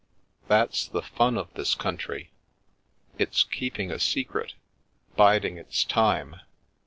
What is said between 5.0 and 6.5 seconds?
biding its time.